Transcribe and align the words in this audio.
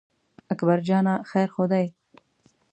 اکبر 0.53 0.79
جانه 0.87 1.15
خیر 1.29 1.49
خو 1.55 1.63
دی. 1.71 1.87